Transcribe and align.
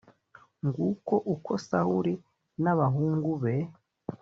Nguko 0.65 1.15
uko 1.33 1.51
Sawuli 1.67 2.13
n 2.63 2.65
abahungu 2.73 3.31
be 3.41 3.55